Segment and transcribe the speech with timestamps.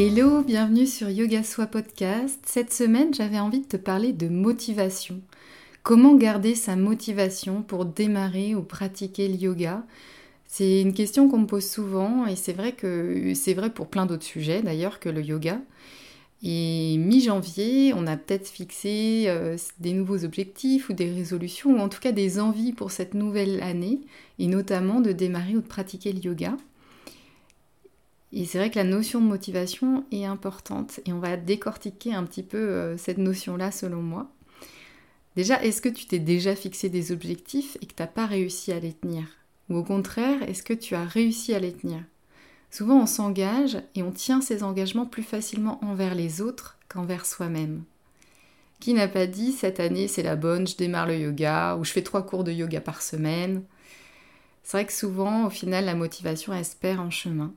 [0.00, 2.38] Hello, bienvenue sur Yoga Soi Podcast.
[2.46, 5.20] Cette semaine, j'avais envie de te parler de motivation.
[5.82, 9.84] Comment garder sa motivation pour démarrer ou pratiquer le yoga?
[10.46, 14.06] C'est une question qu'on me pose souvent et c'est vrai que c'est vrai pour plein
[14.06, 15.60] d'autres sujets d'ailleurs que le yoga.
[16.44, 21.88] Et mi-janvier, on a peut-être fixé euh, des nouveaux objectifs ou des résolutions ou en
[21.88, 23.98] tout cas des envies pour cette nouvelle année
[24.38, 26.56] et notamment de démarrer ou de pratiquer le yoga.
[28.32, 32.24] Et c'est vrai que la notion de motivation est importante et on va décortiquer un
[32.24, 34.30] petit peu euh, cette notion-là selon moi.
[35.34, 38.72] Déjà, est-ce que tu t'es déjà fixé des objectifs et que tu n'as pas réussi
[38.72, 39.24] à les tenir?
[39.70, 42.00] Ou au contraire, est-ce que tu as réussi à les tenir?
[42.70, 47.82] Souvent on s'engage et on tient ses engagements plus facilement envers les autres qu'envers soi-même.
[48.80, 51.92] Qui n'a pas dit cette année c'est la bonne, je démarre le yoga ou je
[51.92, 53.62] fais trois cours de yoga par semaine?
[54.62, 57.54] C'est vrai que souvent au final la motivation elle se perd en chemin.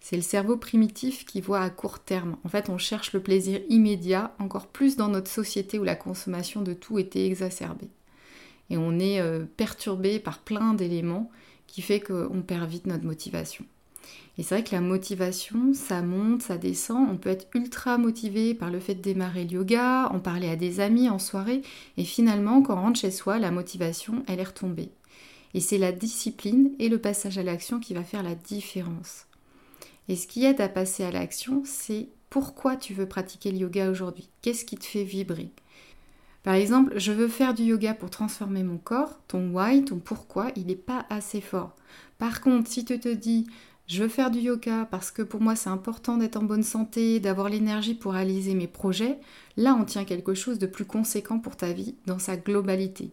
[0.00, 2.36] C'est le cerveau primitif qui voit à court terme.
[2.44, 6.62] En fait, on cherche le plaisir immédiat, encore plus dans notre société où la consommation
[6.62, 7.90] de tout était exacerbée.
[8.70, 11.30] Et on est euh, perturbé par plein d'éléments
[11.66, 13.64] qui fait qu'on perd vite notre motivation.
[14.38, 17.08] Et c'est vrai que la motivation, ça monte, ça descend.
[17.10, 20.56] On peut être ultra motivé par le fait de démarrer le yoga, en parler à
[20.56, 21.62] des amis en soirée,
[21.96, 24.90] et finalement, quand on rentre chez soi, la motivation, elle est retombée.
[25.52, 29.26] Et c'est la discipline et le passage à l'action qui va faire la différence.
[30.10, 33.88] Et ce qui aide à passer à l'action, c'est pourquoi tu veux pratiquer le yoga
[33.88, 34.28] aujourd'hui?
[34.42, 35.52] Qu'est-ce qui te fait vibrer?
[36.42, 40.50] Par exemple, je veux faire du yoga pour transformer mon corps, ton why, ton pourquoi,
[40.56, 41.76] il n'est pas assez fort.
[42.18, 43.46] Par contre, si tu te dis
[43.86, 47.20] je veux faire du yoga parce que pour moi c'est important d'être en bonne santé,
[47.20, 49.20] d'avoir l'énergie pour réaliser mes projets,
[49.56, 53.12] là on tient quelque chose de plus conséquent pour ta vie dans sa globalité.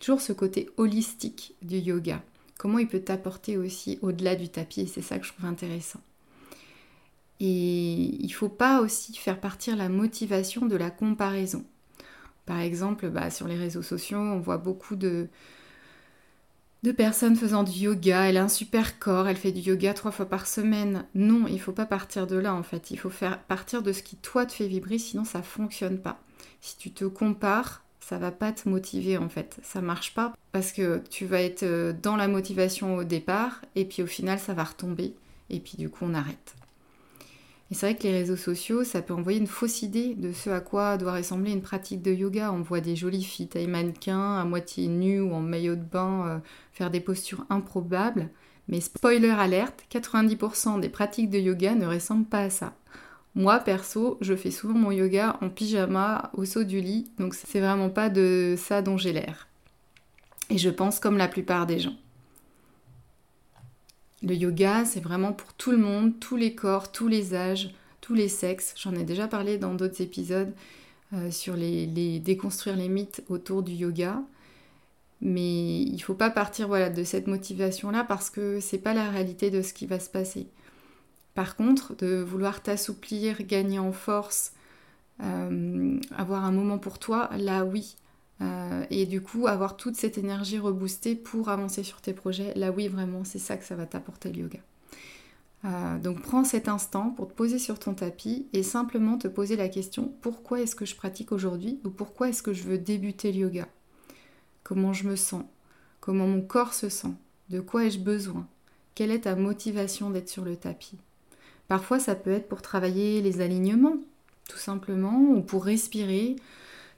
[0.00, 2.20] Toujours ce côté holistique du yoga.
[2.58, 6.00] Comment il peut t'apporter aussi au-delà du tapis, c'est ça que je trouve intéressant.
[7.40, 11.64] Et il ne faut pas aussi faire partir la motivation de la comparaison.
[12.46, 15.28] Par exemple, bah, sur les réseaux sociaux, on voit beaucoup de,
[16.96, 20.26] personnes faisant du yoga, elle a un super corps, elle fait du yoga trois fois
[20.26, 21.04] par semaine.
[21.14, 22.90] Non, il ne faut pas partir de là en fait.
[22.90, 25.98] Il faut faire partir de ce qui toi te fait vibrer, sinon ça ne fonctionne
[25.98, 26.20] pas.
[26.60, 29.58] Si tu te compares, ça va pas te motiver en fait.
[29.62, 33.84] Ça marche pas parce que tu vas être euh, dans la motivation au départ et
[33.84, 35.14] puis au final ça va retomber
[35.50, 36.54] et puis du coup on arrête.
[37.72, 40.50] Et c'est vrai que les réseaux sociaux, ça peut envoyer une fausse idée de ce
[40.50, 42.52] à quoi doit ressembler une pratique de yoga.
[42.52, 46.26] On voit des jolies filles taille mannequin, à moitié nues ou en maillot de bain,
[46.26, 46.38] euh,
[46.74, 48.28] faire des postures improbables.
[48.68, 52.74] Mais spoiler alerte, 90% des pratiques de yoga ne ressemblent pas à ça.
[53.34, 57.60] Moi, perso, je fais souvent mon yoga en pyjama au saut du lit, donc c'est
[57.60, 59.48] vraiment pas de ça dont j'ai l'air.
[60.50, 61.96] Et je pense comme la plupart des gens.
[64.22, 68.14] Le yoga, c'est vraiment pour tout le monde, tous les corps, tous les âges, tous
[68.14, 68.74] les sexes.
[68.76, 70.52] J'en ai déjà parlé dans d'autres épisodes
[71.12, 71.86] euh, sur les,
[72.20, 74.22] déconstruire les mythes autour du yoga.
[75.20, 79.50] Mais il ne faut pas partir de cette motivation-là parce que c'est pas la réalité
[79.50, 80.48] de ce qui va se passer.
[81.34, 84.52] Par contre, de vouloir t'assouplir, gagner en force,
[85.22, 87.96] euh, avoir un moment pour toi, là oui,
[88.42, 92.72] euh, et du coup, avoir toute cette énergie reboostée pour avancer sur tes projets, là
[92.72, 94.58] oui, vraiment, c'est ça que ça va t'apporter le yoga.
[95.64, 99.54] Euh, donc prends cet instant pour te poser sur ton tapis et simplement te poser
[99.54, 103.30] la question pourquoi est-ce que je pratique aujourd'hui ou pourquoi est-ce que je veux débuter
[103.30, 103.68] le yoga?
[104.64, 105.44] Comment je me sens?
[106.00, 107.14] Comment mon corps se sent?
[107.48, 108.48] De quoi ai-je besoin?
[108.96, 110.98] Quelle est ta motivation d'être sur le tapis?
[111.68, 113.98] Parfois ça peut être pour travailler les alignements,
[114.48, 116.34] tout simplement, ou pour respirer,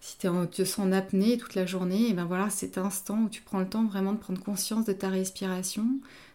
[0.00, 3.28] si tu te sens en apnée toute la journée, et ben voilà, cet instant où
[3.28, 5.86] tu prends le temps vraiment de prendre conscience de ta respiration.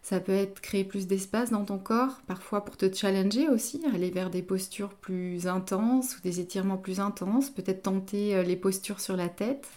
[0.02, 4.10] Ça peut être créer plus d'espace dans ton corps, parfois pour te challenger aussi, aller
[4.10, 9.02] vers des postures plus intenses ou des étirements plus intenses, peut-être tenter euh, les postures
[9.02, 9.68] sur la tête.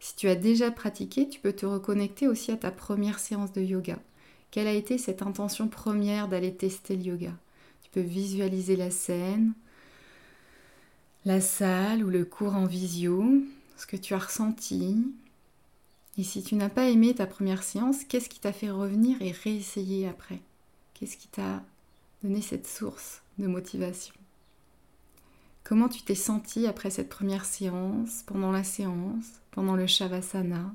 [0.00, 3.60] Si tu as déjà pratiqué, tu peux te reconnecter aussi à ta première séance de
[3.60, 3.98] yoga.
[4.50, 7.32] Quelle a été cette intention première d'aller tester le yoga?
[7.82, 9.52] Tu peux visualiser la scène,
[11.24, 13.24] la salle ou le cours en visio,
[13.76, 15.04] ce que tu as ressenti.
[16.16, 19.32] Et si tu n'as pas aimé ta première séance, qu'est-ce qui t'a fait revenir et
[19.32, 20.40] réessayer après?
[20.94, 21.62] Qu'est-ce qui t'a
[22.22, 24.14] donné cette source de motivation?
[25.62, 30.74] Comment tu t'es senti après cette première séance, pendant la séance, pendant le Shavasana?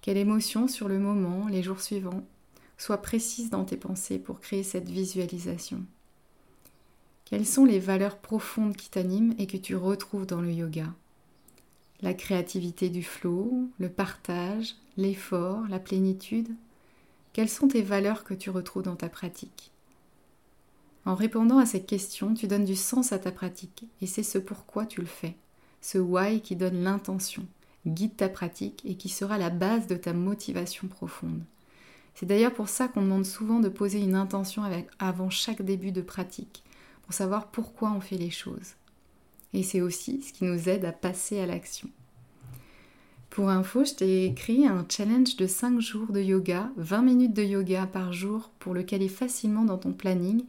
[0.00, 2.24] Quelle émotion sur le moment, les jours suivants?
[2.78, 5.84] Sois précise dans tes pensées pour créer cette visualisation.
[7.30, 10.92] Quelles sont les valeurs profondes qui t'animent et que tu retrouves dans le yoga?
[12.02, 16.48] La créativité du flow, le partage, l'effort, la plénitude?
[17.32, 19.70] Quelles sont tes valeurs que tu retrouves dans ta pratique?
[21.04, 24.38] En répondant à ces questions, tu donnes du sens à ta pratique et c'est ce
[24.38, 25.36] pourquoi tu le fais,
[25.80, 27.46] ce why qui donne l'intention,
[27.86, 31.44] guide ta pratique et qui sera la base de ta motivation profonde.
[32.16, 34.64] C'est d'ailleurs pour ça qu'on demande souvent de poser une intention
[34.98, 36.64] avant chaque début de pratique,
[37.12, 38.74] savoir pourquoi on fait les choses.
[39.52, 41.88] Et c'est aussi ce qui nous aide à passer à l'action.
[43.30, 47.44] Pour info, je t'ai écrit un challenge de 5 jours de yoga, 20 minutes de
[47.44, 50.44] yoga par jour pour le caler facilement dans ton planning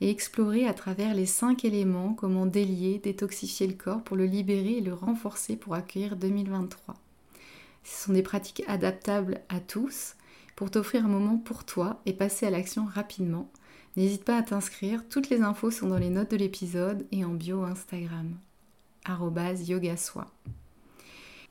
[0.00, 4.78] et explorer à travers les 5 éléments comment délier, détoxifier le corps pour le libérer
[4.78, 6.94] et le renforcer pour accueillir 2023.
[7.84, 10.14] Ce sont des pratiques adaptables à tous
[10.56, 13.50] pour t'offrir un moment pour toi et passer à l'action rapidement.
[13.96, 17.34] N'hésite pas à t'inscrire, toutes les infos sont dans les notes de l'épisode et en
[17.34, 18.34] bio Instagram.
[19.06, 20.30] yogasoi.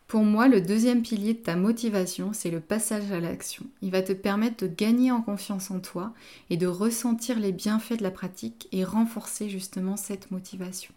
[0.07, 3.63] Pour moi, le deuxième pilier de ta motivation, c'est le passage à l'action.
[3.81, 6.13] Il va te permettre de gagner en confiance en toi
[6.49, 10.93] et de ressentir les bienfaits de la pratique et renforcer justement cette motivation.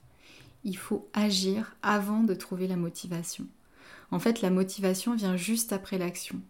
[0.64, 3.46] Il faut agir avant de trouver la motivation.
[4.14, 6.40] En fait, la motivation vient juste après l'action.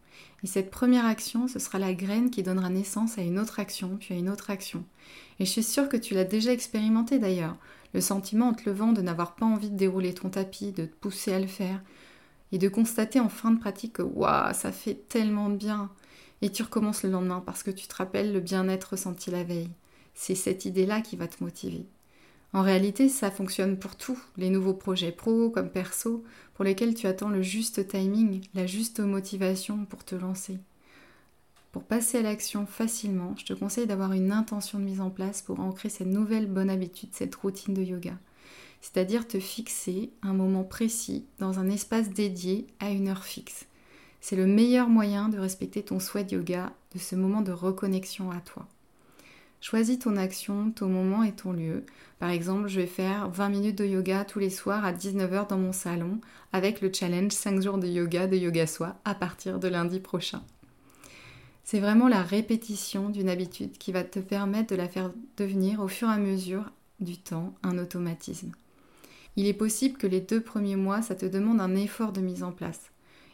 [0.42, 3.96] Et cette première action, ce sera la graine qui donnera naissance à une autre action,
[3.98, 4.84] puis à une autre action.
[5.40, 7.56] Et je suis sûre que tu l'as déjà expérimenté d'ailleurs.
[7.94, 10.94] Le sentiment en te levant de n'avoir pas envie de dérouler ton tapis, de te
[10.96, 11.80] pousser à le faire,
[12.52, 15.90] et de constater en fin de pratique que waouh, ça fait tellement de bien.
[16.42, 19.70] Et tu recommences le lendemain parce que tu te rappelles le bien-être ressenti la veille.
[20.12, 21.86] C'est cette idée-là qui va te motiver.
[22.54, 26.22] En réalité, ça fonctionne pour tout, les nouveaux projets pro comme perso,
[26.54, 30.58] pour lesquels tu attends le juste timing, la juste motivation pour te lancer.
[31.72, 35.42] Pour passer à l'action facilement, je te conseille d'avoir une intention de mise en place
[35.42, 38.16] pour ancrer cette nouvelle bonne habitude, cette routine de yoga.
[38.80, 43.66] C'est-à-dire te fixer un moment précis dans un espace dédié à une heure fixe.
[44.20, 48.30] C'est le meilleur moyen de respecter ton souhait de yoga, de ce moment de reconnexion
[48.30, 48.68] à toi.
[49.64, 51.86] Choisis ton action, ton moment et ton lieu.
[52.18, 55.56] Par exemple, je vais faire 20 minutes de yoga tous les soirs à 19h dans
[55.56, 56.20] mon salon
[56.52, 60.42] avec le challenge 5 jours de yoga de Yoga Soi à partir de lundi prochain.
[61.64, 65.88] C'est vraiment la répétition d'une habitude qui va te permettre de la faire devenir au
[65.88, 66.70] fur et à mesure
[67.00, 68.52] du temps un automatisme.
[69.36, 72.42] Il est possible que les deux premiers mois, ça te demande un effort de mise
[72.42, 72.90] en place.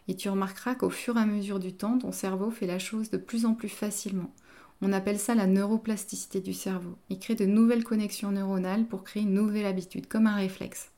[0.06, 3.10] Et tu remarqueras qu'au fur et à mesure du temps, ton cerveau fait la chose
[3.10, 4.32] de plus en plus facilement.
[4.82, 6.96] On appelle ça la neuroplasticité du cerveau.
[7.10, 10.90] Il crée de nouvelles connexions neuronales pour créer une nouvelle habitude, comme un réflexe.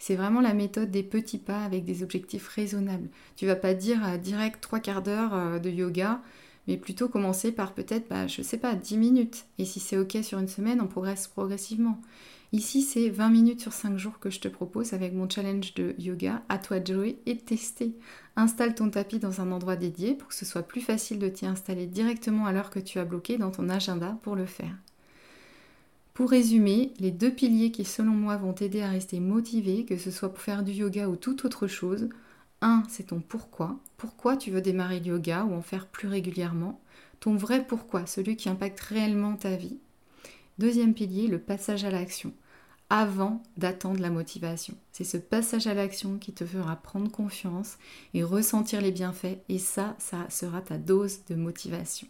[0.00, 3.08] C'est vraiment la méthode des petits pas avec des objectifs raisonnables.
[3.36, 6.20] Tu vas pas dire euh, direct trois quarts d'heure euh, de yoga,
[6.70, 9.44] mais plutôt commencer par peut-être, bah, je sais pas, 10 minutes.
[9.58, 12.00] Et si c'est ok sur une semaine, on progresse progressivement.
[12.52, 15.96] Ici, c'est 20 minutes sur 5 jours que je te propose avec mon challenge de
[15.98, 16.42] yoga.
[16.48, 17.96] À toi de jouer et de tester.
[18.36, 21.44] Installe ton tapis dans un endroit dédié pour que ce soit plus facile de t'y
[21.44, 24.76] installer directement à l'heure que tu as bloqué dans ton agenda pour le faire.
[26.14, 30.12] Pour résumer, les deux piliers qui selon moi vont t'aider à rester motivé, que ce
[30.12, 32.08] soit pour faire du yoga ou toute autre chose,
[32.62, 33.78] un, c'est ton pourquoi.
[33.96, 36.80] Pourquoi tu veux démarrer le yoga ou en faire plus régulièrement?
[37.20, 39.78] Ton vrai pourquoi, celui qui impacte réellement ta vie.
[40.58, 42.32] Deuxième pilier, le passage à l'action,
[42.90, 44.74] avant d'attendre la motivation.
[44.92, 47.78] C'est ce passage à l'action qui te fera prendre confiance
[48.14, 52.08] et ressentir les bienfaits, et ça, ça sera ta dose de motivation.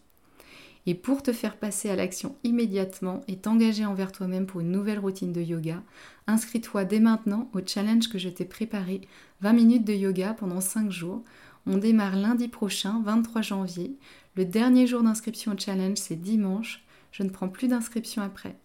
[0.86, 4.98] Et pour te faire passer à l'action immédiatement et t'engager envers toi-même pour une nouvelle
[4.98, 5.82] routine de yoga,
[6.26, 9.02] inscris-toi dès maintenant au challenge que je t'ai préparé,
[9.42, 11.22] 20 minutes de yoga pendant 5 jours.
[11.66, 13.96] On démarre lundi prochain, 23 janvier.
[14.36, 16.82] Le dernier jour d'inscription au challenge, c'est dimanche.
[17.12, 18.56] Je ne prends plus d'inscription après.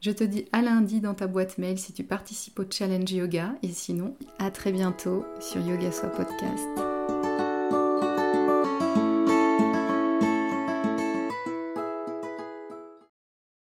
[0.00, 3.54] Je te dis à lundi dans ta boîte mail si tu participes au challenge yoga
[3.62, 6.87] et sinon à très bientôt sur Yoga Soit Podcast.